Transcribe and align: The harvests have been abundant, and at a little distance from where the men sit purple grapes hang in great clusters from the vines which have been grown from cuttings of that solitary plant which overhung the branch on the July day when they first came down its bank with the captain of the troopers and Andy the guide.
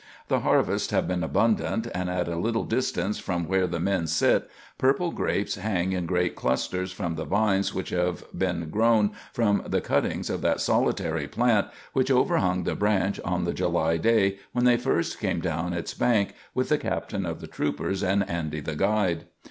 The 0.29 0.39
harvests 0.39 0.89
have 0.89 1.07
been 1.07 1.23
abundant, 1.23 1.85
and 1.93 2.09
at 2.09 2.27
a 2.27 2.35
little 2.35 2.63
distance 2.63 3.19
from 3.19 3.47
where 3.47 3.67
the 3.67 3.79
men 3.79 4.07
sit 4.07 4.49
purple 4.79 5.11
grapes 5.11 5.57
hang 5.57 5.91
in 5.91 6.07
great 6.07 6.35
clusters 6.35 6.91
from 6.91 7.13
the 7.13 7.23
vines 7.23 7.71
which 7.75 7.91
have 7.91 8.23
been 8.35 8.71
grown 8.71 9.11
from 9.31 9.59
cuttings 9.61 10.31
of 10.31 10.41
that 10.41 10.59
solitary 10.59 11.27
plant 11.27 11.67
which 11.93 12.09
overhung 12.09 12.63
the 12.63 12.73
branch 12.73 13.19
on 13.23 13.43
the 13.43 13.53
July 13.53 13.97
day 13.97 14.39
when 14.53 14.65
they 14.65 14.75
first 14.77 15.19
came 15.19 15.39
down 15.39 15.71
its 15.71 15.93
bank 15.93 16.33
with 16.55 16.69
the 16.69 16.79
captain 16.79 17.23
of 17.23 17.39
the 17.39 17.45
troopers 17.45 18.01
and 18.01 18.27
Andy 18.27 18.59
the 18.59 18.75
guide. 18.75 19.25